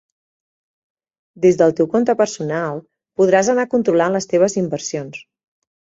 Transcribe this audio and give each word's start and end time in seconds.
Des 1.43 1.59
del 1.59 1.75
teu 1.81 1.89
compte 1.91 2.15
personal 2.21 2.81
podràs 3.23 3.53
anar 3.55 3.69
controlant 3.75 4.19
les 4.19 4.29
teves 4.33 4.57
inversions. 4.63 5.21